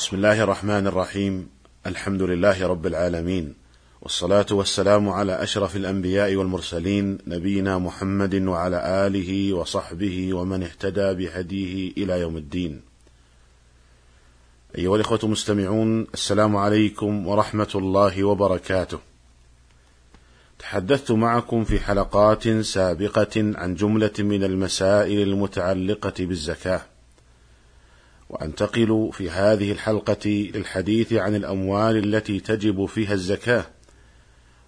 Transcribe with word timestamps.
بسم 0.00 0.16
الله 0.16 0.42
الرحمن 0.42 0.86
الرحيم. 0.86 1.48
الحمد 1.86 2.22
لله 2.22 2.66
رب 2.66 2.86
العالمين. 2.86 3.54
والصلاة 4.02 4.46
والسلام 4.50 5.08
على 5.08 5.42
أشرف 5.42 5.76
الأنبياء 5.76 6.34
والمرسلين 6.34 7.18
نبينا 7.26 7.78
محمد 7.78 8.34
وعلى 8.34 9.06
آله 9.06 9.52
وصحبه 9.52 10.34
ومن 10.34 10.62
اهتدى 10.62 11.14
بهديه 11.14 11.92
إلى 11.96 12.20
يوم 12.20 12.36
الدين. 12.36 12.80
أيها 14.78 14.96
الإخوة 14.96 15.20
المستمعون 15.24 16.06
السلام 16.14 16.56
عليكم 16.56 17.26
ورحمة 17.26 17.72
الله 17.74 18.24
وبركاته. 18.24 18.98
تحدثت 20.58 21.10
معكم 21.10 21.64
في 21.64 21.80
حلقات 21.80 22.48
سابقة 22.48 23.34
عن 23.36 23.74
جملة 23.74 24.16
من 24.18 24.44
المسائل 24.44 25.22
المتعلقة 25.28 26.14
بالزكاة. 26.18 26.89
وأنتقل 28.30 29.10
في 29.12 29.30
هذه 29.30 29.72
الحلقة 29.72 30.50
للحديث 30.54 31.12
عن 31.12 31.34
الأموال 31.34 31.96
التي 31.96 32.40
تجب 32.40 32.86
فيها 32.86 33.12
الزكاة 33.12 33.64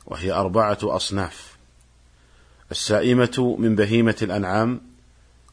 وهي 0.07 0.33
أربعة 0.33 0.79
أصناف. 0.83 1.57
السائمة 2.71 3.57
من 3.59 3.77
بهيمة 3.77 4.17
الأنعام 4.23 4.81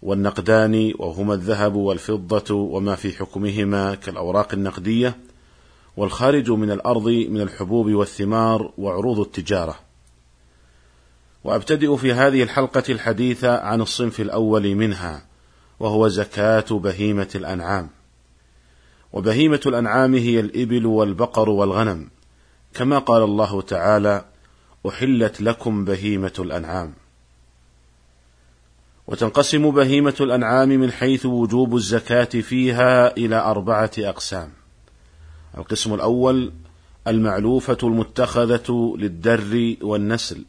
والنقدان 0.01 0.93
وهما 0.99 1.33
الذهب 1.33 1.75
والفضة 1.75 2.55
وما 2.55 2.95
في 2.95 3.13
حكمهما 3.13 3.95
كالأوراق 3.95 4.53
النقدية 4.53 5.17
والخارج 5.97 6.51
من 6.51 6.71
الأرض 6.71 7.07
من 7.07 7.41
الحبوب 7.41 7.91
والثمار 7.91 8.73
وعروض 8.77 9.19
التجارة. 9.19 9.79
وأبتدئ 11.43 11.95
في 11.97 12.13
هذه 12.13 12.43
الحلقة 12.43 12.83
الحديث 12.89 13.43
عن 13.43 13.81
الصنف 13.81 14.19
الأول 14.19 14.75
منها 14.75 15.25
وهو 15.79 16.07
زكاة 16.07 16.65
بهيمة 16.71 17.29
الأنعام. 17.35 17.98
وبهيمة 19.13 19.61
الأنعام 19.65 20.15
هي 20.15 20.39
الإبل 20.39 20.85
والبقر 20.85 21.49
والغنم، 21.49 22.09
كما 22.73 22.99
قال 22.99 23.23
الله 23.23 23.61
تعالى: 23.61 24.25
أحلت 24.87 25.41
لكم 25.41 25.85
بهيمة 25.85 26.33
الأنعام. 26.39 26.93
وتنقسم 29.07 29.71
بهيمة 29.71 30.15
الأنعام 30.21 30.69
من 30.69 30.91
حيث 30.91 31.25
وجوب 31.25 31.75
الزكاة 31.75 32.23
فيها 32.23 33.17
إلى 33.17 33.35
أربعة 33.35 33.91
أقسام. 33.99 34.49
القسم 35.57 35.93
الأول 35.93 36.53
المعلوفة 37.07 37.77
المتخذة 37.83 38.95
للدر 38.97 39.75
والنسل، 39.81 40.45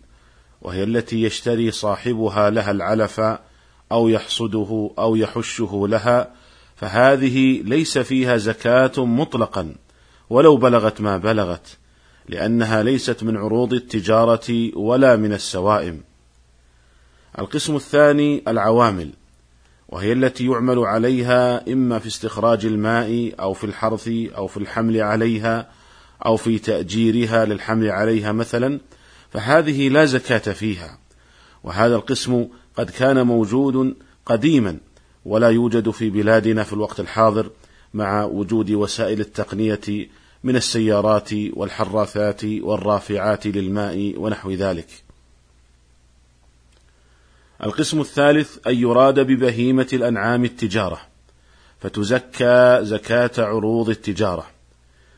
وهي 0.63 0.83
التي 0.83 1.23
يشتري 1.23 1.71
صاحبها 1.71 2.51
لها 2.51 2.71
العلف 2.71 3.21
أو 3.93 4.09
يحصده 4.09 4.91
أو 4.99 5.17
يحشه 5.17 5.87
لها 5.89 6.31
فهذه 6.81 7.63
ليس 7.63 7.99
فيها 7.99 8.37
زكاة 8.37 8.93
مطلقا 9.05 9.75
ولو 10.31 10.57
بلغت 10.57 11.01
ما 11.01 11.17
بلغت 11.17 11.77
لأنها 12.29 12.83
ليست 12.83 13.23
من 13.23 13.37
عروض 13.37 13.73
التجارة 13.73 14.71
ولا 14.77 15.17
من 15.17 15.33
السوائم. 15.33 16.01
القسم 17.39 17.77
الثاني 17.77 18.43
العوامل 18.49 19.11
وهي 19.89 20.13
التي 20.13 20.47
يعمل 20.47 20.79
عليها 20.79 21.73
إما 21.73 21.99
في 21.99 22.07
استخراج 22.07 22.67
الماء 22.67 23.35
أو 23.41 23.53
في 23.53 23.65
الحرث 23.65 24.09
أو 24.37 24.47
في 24.47 24.57
الحمل 24.57 25.01
عليها 25.01 25.71
أو 26.27 26.37
في 26.37 26.59
تأجيرها 26.59 27.45
للحمل 27.45 27.91
عليها 27.91 28.33
مثلا 28.33 28.81
فهذه 29.31 29.89
لا 29.89 30.05
زكاة 30.05 30.53
فيها 30.53 30.99
وهذا 31.65 31.97
القسم 31.97 32.47
قد 32.77 32.91
كان 32.91 33.27
موجود 33.27 33.97
قديما 34.27 34.79
ولا 35.25 35.49
يوجد 35.49 35.91
في 35.91 36.11
بلادنا 36.11 36.65
في 36.65 36.73
الوقت 36.73 37.01
الحاضر 37.01 37.51
مع 37.95 38.25
وجود 38.25 38.71
وسائل 38.71 39.21
التقنية 39.21 40.09
من 40.45 40.57
السيارات 40.57 41.31
والحراثات 41.33 42.45
والرافعات 42.45 43.47
للماء 43.47 44.15
ونحو 44.17 44.51
ذلك. 44.51 44.89
القسم 47.65 48.01
الثالث 48.01 48.67
أن 48.67 48.75
يراد 48.75 49.21
ببهيمة 49.21 49.89
الأنعام 49.93 50.45
التجارة 50.45 51.01
فتزكى 51.81 52.79
زكاة 52.83 53.31
عروض 53.39 53.89
التجارة 53.89 54.47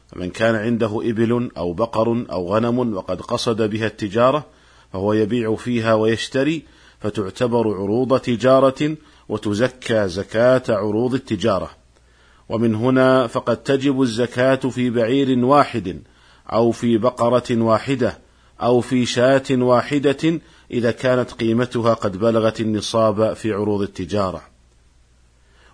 فمن 0.08 0.30
كان 0.30 0.54
عنده 0.54 1.00
إبل 1.04 1.50
أو 1.56 1.72
بقر 1.72 2.26
أو 2.32 2.54
غنم 2.54 2.94
وقد 2.94 3.20
قصد 3.20 3.62
بها 3.62 3.86
التجارة 3.86 4.46
فهو 4.92 5.12
يبيع 5.12 5.54
فيها 5.56 5.94
ويشتري 5.94 6.62
فتعتبر 7.02 7.74
عروض 7.74 8.20
تجارة 8.20 8.96
وتزكى 9.28 10.08
زكاة 10.08 10.62
عروض 10.68 11.14
التجارة. 11.14 11.70
ومن 12.48 12.74
هنا 12.74 13.26
فقد 13.26 13.56
تجب 13.56 14.02
الزكاة 14.02 14.54
في 14.54 14.90
بعير 14.90 15.44
واحد 15.44 16.02
أو 16.52 16.70
في 16.70 16.98
بقرة 16.98 17.50
واحدة 17.50 18.18
أو 18.62 18.80
في 18.80 19.06
شاة 19.06 19.42
واحدة 19.50 20.40
إذا 20.70 20.90
كانت 20.90 21.32
قيمتها 21.32 21.94
قد 21.94 22.16
بلغت 22.16 22.60
النصاب 22.60 23.32
في 23.32 23.52
عروض 23.52 23.82
التجارة. 23.82 24.42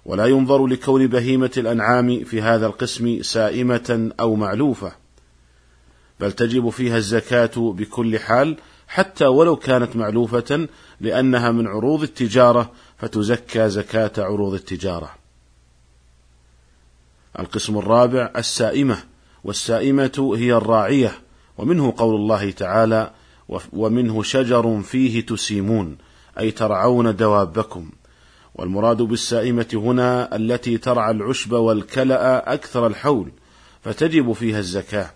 ولا 0.04 0.26
ينظر 0.26 0.66
لكون 0.66 1.06
بهيمة 1.06 1.50
الأنعام 1.56 2.24
في 2.24 2.42
هذا 2.42 2.66
القسم 2.66 3.22
سائمة 3.22 4.10
أو 4.20 4.34
معلوفة 4.34 4.92
بل 6.20 6.32
تجب 6.32 6.68
فيها 6.70 6.96
الزكاة 6.96 7.50
بكل 7.56 8.18
حال 8.18 8.56
حتى 8.88 9.26
ولو 9.26 9.56
كانت 9.56 9.96
معلوفة 9.96 10.68
لأنها 11.00 11.50
من 11.50 11.66
عروض 11.66 12.02
التجارة 12.02 12.72
فتزكى 12.98 13.68
زكاة 13.68 14.12
عروض 14.18 14.54
التجارة. 14.54 15.10
القسم 17.38 17.78
الرابع 17.78 18.32
السائمة، 18.36 18.98
والسائمة 19.44 20.34
هي 20.36 20.52
الراعية، 20.52 21.12
ومنه 21.58 21.94
قول 21.96 22.14
الله 22.14 22.50
تعالى: 22.50 23.10
ومنه 23.72 24.22
شجر 24.22 24.80
فيه 24.82 25.26
تسيمون، 25.26 25.98
أي 26.38 26.50
ترعون 26.50 27.16
دوابكم. 27.16 27.90
والمراد 28.54 28.96
بالسائمة 29.02 29.68
هنا 29.74 30.36
التي 30.36 30.78
ترعى 30.78 31.10
العشب 31.10 31.52
والكلأ 31.52 32.54
أكثر 32.54 32.86
الحول، 32.86 33.32
فتجب 33.82 34.32
فيها 34.32 34.58
الزكاة، 34.58 35.10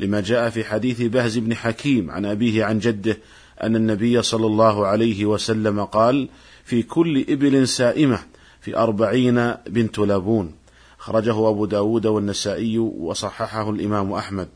لما 0.00 0.20
جاء 0.20 0.50
في 0.50 0.64
حديث 0.64 1.02
بهز 1.02 1.38
بن 1.38 1.54
حكيم 1.54 2.10
عن 2.10 2.24
أبيه 2.24 2.64
عن 2.64 2.78
جده 2.78 3.18
أن 3.62 3.76
النبي 3.76 4.22
صلى 4.22 4.46
الله 4.46 4.86
عليه 4.86 5.26
وسلم 5.26 5.84
قال: 5.84 6.28
في 6.64 6.82
كل 6.82 7.24
إبل 7.28 7.68
سائمة 7.68 8.18
في 8.60 8.76
أربعين 8.76 9.54
بنت 9.66 9.98
لابون. 9.98 10.54
خرجه 10.98 11.48
أبو 11.48 11.66
داود 11.66 12.06
والنسائي 12.06 12.78
وصححه 12.78 13.70
الإمام 13.70 14.12
أحمد. 14.12 14.48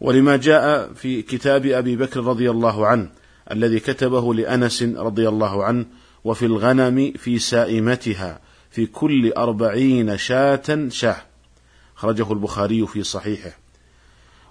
ولما 0.00 0.36
جاء 0.36 0.92
في 0.92 1.22
كتاب 1.22 1.66
أبي 1.66 1.96
بكر 1.96 2.24
رضي 2.24 2.50
الله 2.50 2.86
عنه 2.86 3.10
الذي 3.50 3.80
كتبه 3.80 4.34
لأنس 4.34 4.82
رضي 4.82 5.28
الله 5.28 5.64
عنه 5.64 5.86
وفي 6.24 6.46
الغنم 6.46 7.12
في 7.16 7.38
سائمتها 7.38 8.40
في 8.70 8.86
كل 8.86 9.32
أربعين 9.32 10.18
شاة 10.18 10.88
شاة. 10.88 11.22
خرجه 11.94 12.32
البخاري 12.32 12.86
في 12.86 13.02
صحيحه. 13.02 13.65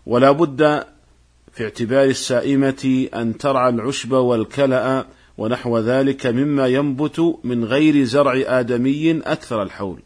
ولا 0.06 0.32
بد 0.32 0.84
في 1.54 1.64
اعتبار 1.64 2.04
السائمة 2.04 3.08
أن 3.14 3.38
ترعى 3.38 3.70
العشب 3.70 4.12
والكلأ 4.12 5.06
ونحو 5.38 5.80
ذلك 5.80 6.26
مما 6.26 6.68
ينبت 6.68 7.40
من 7.44 7.66
غير 7.66 8.04
زرع 8.04 8.42
آدمي 8.60 9.20
أكثر 9.20 9.64
الحول. 9.64 10.00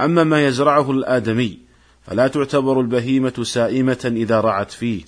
أما 0.00 0.24
ما 0.24 0.46
يزرعه 0.46 0.90
الآدمي 0.90 1.58
فلا 2.06 2.28
تعتبر 2.28 2.80
البهيمة 2.80 3.42
سائمة 3.42 4.12
إذا 4.16 4.40
رعت 4.40 4.70
فيه 4.70 5.02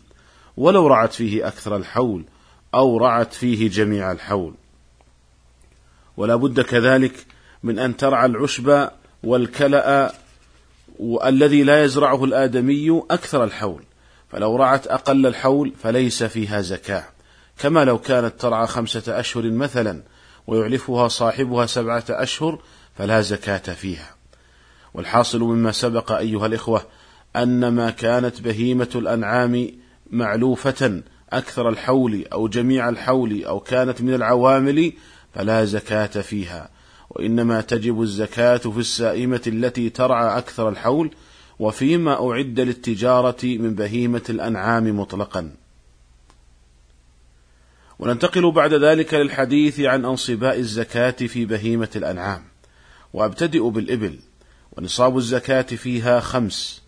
ولو 0.57 0.87
رعت 0.87 1.13
فيه 1.13 1.49
أكثر 1.49 1.77
الحول 1.77 2.25
أو 2.75 2.99
رعت 2.99 3.33
فيه 3.33 3.71
جميع 3.71 4.13
الحول. 4.13 4.55
ولا 6.17 6.37
بد 6.37 6.61
كذلك 6.61 7.27
من 7.63 7.79
أن 7.79 7.97
ترعى 7.97 8.27
العشب 8.27 8.89
والكلأ 9.23 10.15
الذي 11.25 11.63
لا 11.63 11.85
يزرعه 11.85 12.25
الآدمي 12.25 13.03
أكثر 13.11 13.45
الحول. 13.45 13.83
فلو 14.29 14.57
رعت 14.57 14.87
أقل 14.87 15.27
الحول 15.27 15.73
فليس 15.83 16.23
فيها 16.23 16.61
زكاة. 16.61 17.05
كما 17.59 17.85
لو 17.85 17.99
كانت 17.99 18.41
ترعى 18.41 18.67
خمسة 18.67 19.21
أشهر 19.21 19.51
مثلا 19.51 20.03
ويعلفها 20.47 21.09
صاحبها 21.09 21.67
سبعة 21.67 22.05
أشهر 22.11 22.63
فلا 22.99 23.21
زكاة 23.21 23.75
فيها. 23.75 24.15
والحاصل 24.95 25.41
مما 25.41 25.73
سبق 25.73 26.13
أيها 26.13 26.47
الإخوة 26.47 26.83
أن 27.37 27.69
ما 27.69 27.91
كانت 27.91 28.41
بهيمة 28.41 28.89
الأنعام 28.95 29.69
معلوفة 30.11 31.03
أكثر 31.33 31.69
الحول 31.69 32.25
أو 32.33 32.49
جميع 32.49 32.89
الحول 32.89 33.45
أو 33.45 33.61
كانت 33.61 34.03
من 34.03 34.15
العوامل 34.15 34.93
فلا 35.35 35.65
زكاة 35.65 36.07
فيها. 36.07 36.71
وإنما 37.11 37.61
تجب 37.61 38.03
الزكاة 38.03 38.57
في 38.57 38.79
السائمة 38.79 39.43
التي 39.47 39.91
ترعى 39.91 40.39
أكثر 40.39 40.69
الحول 40.69 41.11
وفيما 41.59 42.31
أعد 42.31 42.61
للتجارة 42.61 43.45
من 43.45 43.75
بهيمة 43.75 44.23
الأنعام 44.31 45.01
مطلقا. 45.01 45.55
وننتقل 47.99 48.53
بعد 48.53 48.75
ذلك 48.75 49.15
للحديث 49.15 49.81
عن 49.81 50.05
أنصباء 50.05 50.59
الزكاة 50.59 51.11
في 51.11 51.45
بهيمة 51.45 51.89
الأنعام. 51.97 52.45
وأبتدئ 53.13 53.69
بالإبل 53.69 54.19
ونصاب 54.73 55.17
الزكاة 55.17 55.63
فيها 55.63 56.21
خمس. 56.21 56.83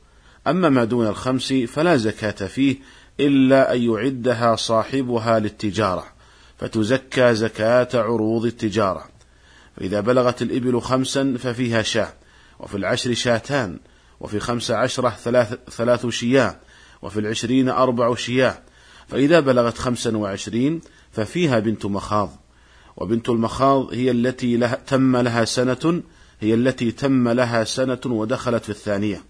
أما 0.47 0.69
ما 0.69 0.85
دون 0.85 1.07
الخمس 1.07 1.53
فلا 1.53 1.97
زكاة 1.97 2.47
فيه 2.47 2.77
إلا 3.21 3.75
أن 3.75 3.83
يعدها 3.83 4.57
صاحبها 4.57 5.39
للتجارة 5.39 6.07
فتزكى 6.59 7.35
زكاة 7.35 7.89
عروض 7.95 8.45
التجارة. 8.45 9.09
فإذا 9.77 10.01
بلغت 10.01 10.43
الإبل 10.43 10.81
خمسا 10.81 11.37
ففيها 11.39 11.83
شاة 11.83 12.13
وفي 12.61 12.77
العشر 12.77 13.15
شاتان 13.15 13.79
وفي 14.21 14.41
خمس 14.41 14.71
عشرة 14.71 15.11
ثلاث, 15.11 15.55
ثلاث 15.71 16.07
شياه 16.07 16.57
وفي 17.03 17.21
العشرين 17.21 17.69
أربع 17.69 18.15
شياه 18.15 18.63
فإذا 19.09 19.41
بلغت 19.41 19.79
خمسا 19.79 20.17
وعشرين 20.17 20.81
ففيها 21.13 21.59
بنت 21.59 21.87
مخاض. 21.87 22.37
وبنت 22.97 23.29
المخاض 23.29 23.95
هي 23.95 24.11
التي 24.11 24.57
لها 24.57 24.75
تم 24.87 25.17
لها 25.17 25.45
سنة 25.45 26.03
هي 26.41 26.55
التي 26.55 26.91
تم 26.91 27.29
لها 27.29 27.65
سنة 27.65 28.01
ودخلت 28.07 28.65
في 28.65 28.71
الثانية. 28.71 29.25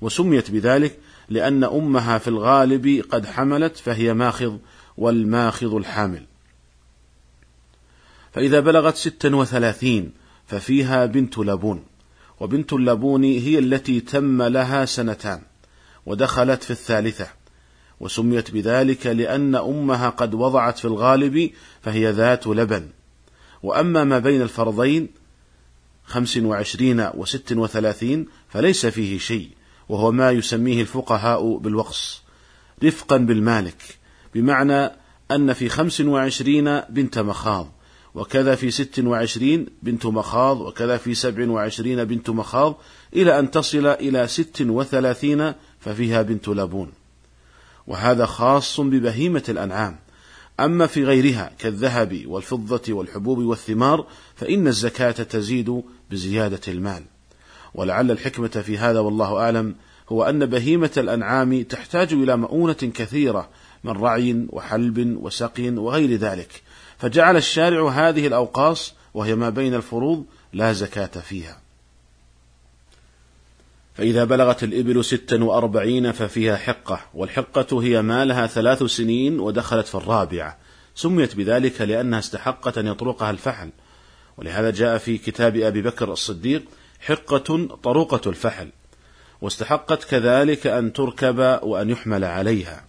وسميت 0.00 0.50
بذلك 0.50 0.98
لأن 1.28 1.64
أمها 1.64 2.18
في 2.18 2.28
الغالب 2.28 3.04
قد 3.10 3.26
حملت 3.26 3.76
فهي 3.76 4.14
ماخض 4.14 4.58
والماخض 4.96 5.74
الحامل. 5.74 6.26
فإذا 8.32 8.60
بلغت 8.60 8.96
ستا 8.96 9.36
وثلاثين 9.36 10.12
ففيها 10.46 11.06
بنت 11.06 11.38
لبون. 11.38 11.84
وبنت 12.42 12.72
اللبون 12.72 13.24
هي 13.24 13.58
التي 13.58 14.00
تم 14.00 14.42
لها 14.42 14.84
سنتان 14.84 15.42
ودخلت 16.06 16.62
في 16.62 16.70
الثالثة 16.70 17.26
وسميت 18.00 18.50
بذلك 18.50 19.06
لأن 19.06 19.54
أمها 19.54 20.08
قد 20.08 20.34
وضعت 20.34 20.78
في 20.78 20.84
الغالب 20.84 21.50
فهي 21.82 22.10
ذات 22.10 22.46
لبن. 22.46 22.88
وأما 23.62 24.04
ما 24.04 24.18
بين 24.18 24.42
الفرضين 24.42 25.08
خمس 26.04 26.36
وعشرين 26.36 27.10
وست 27.14 27.52
وثلاثين 27.52 28.26
فليس 28.48 28.86
فيه 28.86 29.18
شيء 29.18 29.50
وهو 29.88 30.12
ما 30.12 30.30
يسميه 30.30 30.80
الفقهاء 30.80 31.56
بالوقص 31.56 32.22
رفقا 32.84 33.16
بالمالك 33.16 33.98
بمعنى 34.34 34.90
أن 35.30 35.52
في 35.52 35.68
خمس 35.68 36.00
وعشرين 36.00 36.80
بنت 36.80 37.18
مخاض. 37.18 37.72
وكذا 38.14 38.54
في 38.54 38.70
ست 38.70 38.98
وعشرين 38.98 39.66
بنت 39.82 40.06
مخاض 40.06 40.60
وكذا 40.60 40.96
في 40.96 41.14
سبع 41.14 41.50
وعشرين 41.50 42.04
بنت 42.04 42.30
مخاض 42.30 42.78
إلى 43.16 43.38
أن 43.38 43.50
تصل 43.50 43.86
إلى 43.86 44.26
ست 44.26 44.60
وثلاثين 44.60 45.52
ففيها 45.80 46.22
بنت 46.22 46.48
لبون 46.48 46.92
وهذا 47.86 48.26
خاص 48.26 48.80
ببهيمة 48.80 49.42
الأنعام. 49.48 49.96
أما 50.60 50.86
في 50.86 51.04
غيرها 51.04 51.52
كالذهب 51.58 52.22
والفضة 52.26 52.92
والحبوب 52.92 53.38
والثمار 53.38 54.06
فإن 54.34 54.66
الزكاة 54.66 55.10
تزيد 55.10 55.82
بزيادة 56.10 56.60
المال. 56.68 57.02
ولعل 57.74 58.10
الحكمة 58.10 58.48
في 58.48 58.78
هذا 58.78 59.00
والله 59.00 59.38
أعلم 59.38 59.74
هو 60.08 60.24
أن 60.24 60.46
بهيمة 60.46 60.90
الأنعام 60.96 61.62
تحتاج 61.62 62.12
إلى 62.12 62.36
مؤونة 62.36 62.72
كثيرة 62.72 63.48
من 63.84 63.92
رعي 63.92 64.46
وحلب 64.48 65.16
وسقي 65.20 65.70
وغير 65.70 66.16
ذلك. 66.16 66.62
فجعل 67.02 67.36
الشارع 67.36 67.88
هذه 67.90 68.26
الأوقاص 68.26 68.94
وهي 69.14 69.34
ما 69.34 69.50
بين 69.50 69.74
الفروض 69.74 70.24
لا 70.52 70.72
زكاة 70.72 71.06
فيها. 71.20 71.60
فإذا 73.94 74.24
بلغت 74.24 74.62
الإبل 74.62 75.04
ستا 75.04 75.44
وأربعين 75.44 76.12
ففيها 76.12 76.56
حقة 76.56 77.00
والحقة 77.14 77.82
هي 77.82 78.02
ما 78.02 78.24
لها 78.24 78.46
ثلاث 78.46 78.82
سنين 78.82 79.40
ودخلت 79.40 79.86
في 79.86 79.94
الرابعة. 79.94 80.58
سميت 80.94 81.36
بذلك 81.36 81.80
لأنها 81.80 82.18
استحقت 82.18 82.78
أن 82.78 82.86
يطرقها 82.86 83.30
الفحل. 83.30 83.70
ولهذا 84.36 84.70
جاء 84.70 84.98
في 84.98 85.18
كتاب 85.18 85.56
أبي 85.56 85.82
بكر 85.82 86.12
الصديق 86.12 86.62
حقة 87.00 87.78
طروقة 87.82 88.30
الفحل. 88.30 88.68
واستحقت 89.40 90.04
كذلك 90.04 90.66
أن 90.66 90.92
تركب 90.92 91.38
وأن 91.62 91.90
يحمل 91.90 92.24
عليها. 92.24 92.84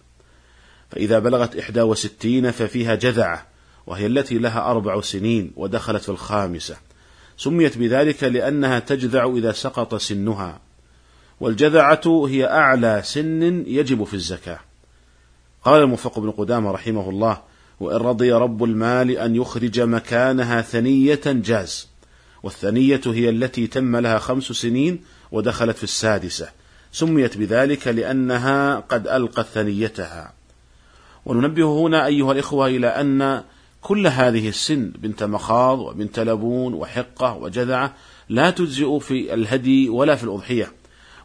فإذا 0.90 1.18
بلغت 1.18 1.56
إحدى 1.56 1.82
وستين 1.82 2.50
ففيها 2.50 2.94
جذعة. 2.94 3.53
وهي 3.86 4.06
التي 4.06 4.38
لها 4.38 4.70
أربع 4.70 5.00
سنين 5.00 5.52
ودخلت 5.56 6.02
في 6.02 6.08
الخامسة. 6.08 6.76
سميت 7.36 7.78
بذلك 7.78 8.24
لأنها 8.24 8.78
تجذع 8.78 9.32
إذا 9.36 9.52
سقط 9.52 9.94
سنها. 9.94 10.60
والجذعة 11.40 12.26
هي 12.28 12.50
أعلى 12.50 13.02
سن 13.04 13.64
يجب 13.66 14.04
في 14.04 14.14
الزكاة. 14.14 14.58
قال 15.64 15.82
الموفق 15.82 16.18
بن 16.18 16.30
قدامة 16.30 16.70
رحمه 16.70 17.10
الله 17.10 17.42
وإن 17.80 17.96
رضي 17.96 18.32
رب 18.32 18.64
المال 18.64 19.10
أن 19.10 19.36
يخرج 19.36 19.80
مكانها 19.80 20.62
ثنية 20.62 21.20
جاز. 21.26 21.88
والثنية 22.42 23.00
هي 23.06 23.28
التي 23.28 23.66
تم 23.66 23.96
لها 23.96 24.18
خمس 24.18 24.44
سنين 24.44 25.00
ودخلت 25.32 25.76
في 25.76 25.84
السادسة. 25.84 26.48
سميت 26.92 27.38
بذلك 27.38 27.88
لأنها 27.88 28.76
قد 28.76 29.08
ألقت 29.08 29.46
ثنيتها. 29.46 30.32
وننبه 31.26 31.80
هنا 31.80 32.06
أيها 32.06 32.32
الإخوة 32.32 32.66
إلى 32.66 32.86
أن 32.86 33.42
كل 33.84 34.06
هذه 34.06 34.48
السن 34.48 34.90
بنت 34.90 35.22
مخاض 35.22 35.78
وبنت 35.78 36.18
لبون 36.18 36.74
وحقة 36.74 37.34
وجذعة 37.34 37.94
لا 38.28 38.50
تجزئ 38.50 38.98
في 38.98 39.34
الهدي 39.34 39.88
ولا 39.88 40.16
في 40.16 40.24
الأضحية 40.24 40.72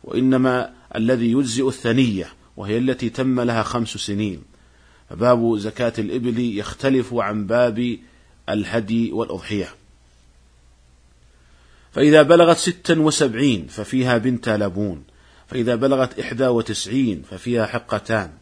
وإنما 0.04 0.74
الذي 0.96 1.32
يجزئ 1.32 1.68
الثنية 1.68 2.34
وهي 2.58 2.78
التي 2.78 3.10
تم 3.10 3.40
لها 3.40 3.64
خمس 3.64 3.90
سنين. 3.90 4.42
فباب 5.10 5.58
زكاة 5.58 5.94
الإبل 6.00 6.58
يختلف 6.58 7.14
عن 7.14 7.48
باب 7.48 7.98
الهدي 8.50 9.12
والأضحية. 9.12 9.70
فإذا 11.92 12.22
بلغت 12.22 12.58
ستا 12.58 13.00
وسبعين 13.00 13.68
ففيها 13.68 14.18
بنت 14.18 14.50
لبون 14.50 15.04
فإذا 15.48 15.76
بلغت 15.76 16.20
إحدى 16.20 16.48
وتسعين 16.48 17.24
ففيها 17.30 17.66
حقتان. 17.66 18.39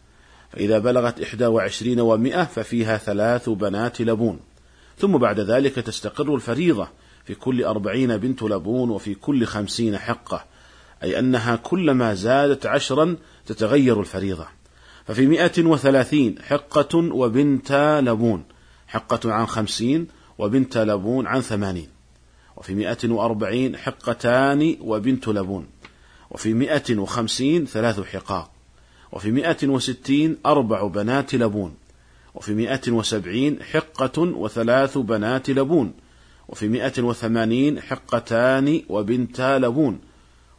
فإذا 0.52 0.80
بلغت 0.80 1.22
إحدى 1.22 1.46
وعشرين 1.46 2.00
ومائة 2.00 2.44
ففيها 2.44 2.98
ثلاث 2.98 3.50
بنات 3.50 4.02
لبون. 4.02 4.40
ثم 4.98 5.18
بعد 5.18 5.40
ذلك 5.40 5.76
تستقر 5.76 6.36
الفريضة 6.36 6.88
في 7.26 7.36
كل 7.36 7.64
أربعين 7.64 8.18
بنت 8.18 8.44
لبون 8.44 8.90
وفي 8.90 9.16
كل 9.16 9.46
خمسين 9.46 9.98
حقة 9.98 10.46
أي 11.04 11.20
أنها 11.20 11.56
كلما 11.56 12.14
زادت 12.14 12.66
عشرا 12.66 13.18
تتغير 13.46 14.00
الفريضة. 14.00 14.48
ففي 15.06 15.28
مئة 15.28 15.64
وثلاثين 15.66 16.42
حقة 16.42 16.98
وبنت 16.98 18.00
لبون 18.04 18.44
حقة 18.88 19.34
عن 19.34 19.46
خمسين 19.46 20.08
وبنت 20.38 20.78
لبون 20.78 21.28
عن 21.28 21.42
ثمانين. 21.42 21.90
وفي 22.58 22.76
مئة 22.76 23.10
وأربعين 23.10 23.78
حقتان 23.78 24.78
وبنت 24.82 25.28
لبون. 25.28 25.68
وفي 26.32 26.54
مئة 26.54 26.98
وخمسين 26.98 27.66
ثلاث 27.66 28.00
حقاق. 28.00 28.57
وفي 29.12 29.32
مئة 29.32 29.68
وستين 29.68 30.38
أربع 30.46 30.88
بنات 30.88 31.36
لبون 31.36 31.76
وفي 32.36 32.54
مئة 32.54 32.92
وسبعين 32.92 33.64
حقة 33.64 34.22
وثلاث 34.22 34.98
بنات 34.98 35.50
لبون 35.50 35.94
وفي 36.48 36.68
مئة 36.68 37.04
وثمانين 37.04 37.82
حقتان 37.82 38.82
وبنتا 38.90 39.58
لبون 39.58 40.00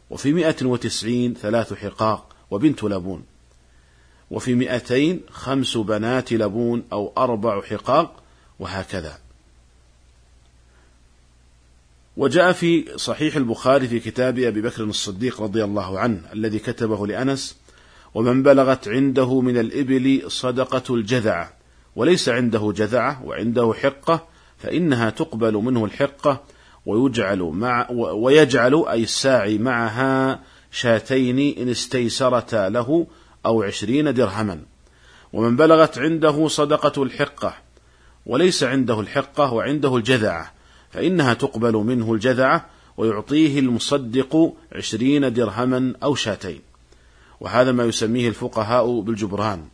وفي 0.09 0.33
مئة 0.33 0.65
وتسعين 0.65 1.33
ثلاث 1.33 1.73
حقاق 1.73 2.35
وبنت 2.51 2.83
لبون 2.83 3.23
وفي 4.31 4.55
مئتين 4.55 5.21
خمس 5.29 5.77
بنات 5.77 6.33
لبون 6.33 6.83
أو 6.91 7.13
أربع 7.17 7.61
حقاق 7.61 8.23
وهكذا. 8.59 9.17
وجاء 12.17 12.51
في 12.51 12.97
صحيح 12.97 13.35
البخاري 13.35 13.87
في 13.87 13.99
كتاب 13.99 14.39
أبي 14.39 14.61
بكر 14.61 14.83
الصديق 14.83 15.41
رضي 15.41 15.63
الله 15.63 15.99
عنه 15.99 16.21
الذي 16.33 16.59
كتبه 16.59 17.07
لأنس 17.07 17.57
ومن 18.13 18.43
بلغت 18.43 18.87
عنده 18.87 19.41
من 19.41 19.57
الإبل 19.57 20.21
صدقة 20.27 20.95
الجذعة 20.95 21.53
وليس 21.95 22.29
عنده 22.29 22.73
جذعة 22.75 23.25
وعنده 23.25 23.73
حقة 23.73 24.27
فإنها 24.57 25.09
تقبل 25.09 25.53
منه 25.53 25.85
الحقة 25.85 26.43
ويجعل 26.85 27.39
مع 27.39 27.87
ويجعل 27.91 28.85
أي 28.89 29.03
الساعي 29.03 29.57
معها 29.57 30.39
شاتين 30.71 31.57
إن 31.57 31.69
استيسرتا 31.69 32.69
له 32.69 33.07
أو 33.45 33.63
عشرين 33.63 34.13
درهما. 34.13 34.61
ومن 35.33 35.55
بلغت 35.55 35.99
عنده 35.99 36.47
صدقة 36.47 37.03
الحقة 37.03 37.53
وليس 38.25 38.63
عنده 38.63 38.99
الحقة 38.99 39.53
وعنده 39.53 39.95
الجذعة 39.95 40.53
فإنها 40.91 41.33
تقبل 41.33 41.73
منه 41.73 42.13
الجذعة 42.13 42.65
ويعطيه 42.97 43.59
المصدق 43.59 44.53
عشرين 44.71 45.33
درهما 45.33 45.93
أو 46.03 46.15
شاتين. 46.15 46.68
وهذا 47.41 47.71
ما 47.71 47.83
يسميه 47.83 48.29
الفقهاء 48.29 48.99
بالجبران 48.99 49.65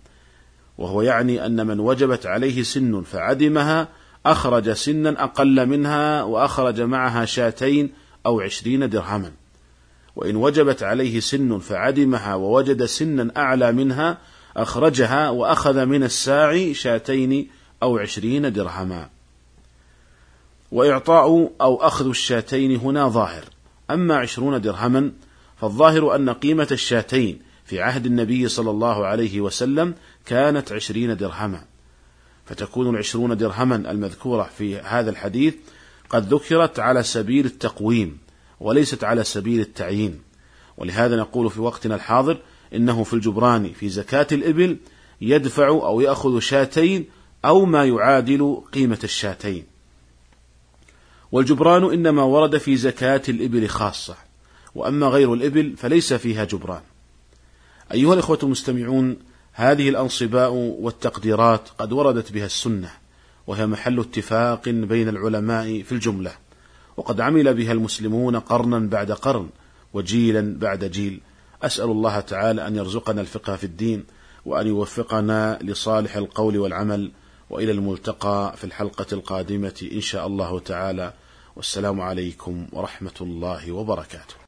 وهو 0.78 1.02
يعني 1.02 1.46
أن 1.46 1.68
من 1.68 1.80
وجبت 1.80 2.26
عليه 2.26 2.64
سن 2.64 3.02
فعدمها 3.02 3.88
أخرج 4.26 4.72
سنا 4.72 5.24
أقل 5.24 5.66
منها 5.66 6.24
وأخرج 6.24 6.82
معها 6.82 7.26
شاتين 7.26 7.94
أو 8.26 8.42
عشرين 8.42 8.90
درهما. 8.90 9.32
وإن 10.16 10.36
وجبت 10.36 10.84
عليه 10.84 11.20
سن 11.20 11.60
فعدمها 11.60 12.36
ووجد 12.36 12.86
سنا 12.86 13.32
أعلى 13.38 13.72
منها 13.72 14.18
أخرجها 14.58 15.30
وأخذ 15.30 15.86
من 15.86 16.04
الساعي 16.04 16.74
شاتين 16.74 17.50
أو 17.84 17.98
عشرين 17.98 18.54
درهما. 18.54 19.10
وإعطاء 20.72 21.52
أو 21.62 21.76
أخذ 21.76 22.10
الشاتين 22.10 22.76
هنا 22.76 23.10
ظاهر 23.10 23.44
أما 23.92 24.16
عشرون 24.16 24.62
درهما 24.62 25.12
فالظاهر 25.62 26.16
أن 26.16 26.30
قيمة 26.30 26.68
الشاتين 26.72 27.42
في 27.66 27.82
عهد 27.82 28.06
النبي 28.06 28.48
صلى 28.48 28.72
الله 28.72 29.06
عليه 29.06 29.42
وسلم 29.42 29.96
كانت 30.26 30.72
عشرين 30.72 31.18
درهما. 31.18 31.66
فتكون 32.46 32.90
العشرون 32.90 33.38
درهما 33.38 33.76
المذكورة 33.76 34.50
في 34.58 34.78
هذا 34.78 35.10
الحديث 35.10 35.56
قد 36.10 36.34
ذكرت 36.34 36.80
على 36.80 37.04
سبيل 37.04 37.46
التقويم 37.46 38.18
وليست 38.60 39.04
على 39.04 39.24
سبيل 39.24 39.60
التعيين. 39.60 40.22
ولهذا 40.78 41.16
نقول 41.16 41.50
في 41.50 41.62
وقتنا 41.62 41.96
الحاضر 41.96 42.38
إنه 42.74 43.04
في 43.04 43.14
الجبران 43.14 43.74
في 43.74 43.90
زكاة 43.90 44.28
الإبل 44.32 44.78
يدفع 45.22 45.68
أو 45.68 46.02
يأخذ 46.02 46.40
شاتين 46.40 47.06
أو 47.46 47.66
ما 47.66 47.86
يعادل 47.86 48.62
قيمة 48.74 49.00
الشاتين. 49.04 49.64
والجبران 51.32 51.84
إنما 51.94 52.24
ورد 52.24 52.58
في 52.58 52.78
زكاة 52.78 53.22
الإبل 53.30 53.68
خاصة 53.68 54.16
وأما 54.76 55.08
غير 55.08 55.34
الإبل 55.34 55.74
فليس 55.78 56.14
فيها 56.14 56.44
جبران. 56.44 56.82
أيها 57.94 58.14
الإخوة 58.14 58.40
المستمعون 58.44 59.18
هذه 59.54 59.90
الأنصباء 59.90 60.52
والتقديرات 60.54 61.70
قد 61.78 61.94
وردت 61.94 62.32
بها 62.32 62.46
السنة 62.46 62.92
وهي 63.48 63.68
محل 63.68 64.00
اتفاق 64.00 64.70
بين 64.70 65.10
العلماء 65.10 65.82
في 65.82 65.92
الجملة 65.92 66.32
وقد 66.98 67.22
عمل 67.22 67.54
بها 67.54 67.72
المسلمون 67.72 68.36
قرنا 68.36 68.80
بعد 68.80 69.12
قرن 69.12 69.50
وجيلا 69.94 70.60
بعد 70.60 70.86
جيل. 70.86 71.22
أسأل 71.64 71.86
الله 71.86 72.20
تعالى 72.20 72.68
أن 72.68 72.76
يرزقنا 72.76 73.22
الفقه 73.22 73.56
في 73.56 73.64
الدين 73.64 74.04
وأن 74.46 74.68
يوفقنا 74.68 75.60
لصالح 75.62 76.16
القول 76.16 76.58
والعمل 76.58 77.12
وإلى 77.50 77.72
الملتقى 77.72 78.54
في 78.58 78.64
الحلقة 78.64 79.06
القادمة 79.12 79.90
إن 79.92 80.02
شاء 80.02 80.28
الله 80.28 80.60
تعالى. 80.60 81.14
والسلام 81.56 82.02
عليكم 82.02 82.68
ورحمة 82.74 83.18
الله 83.22 83.72
وبركاته. 83.72 84.36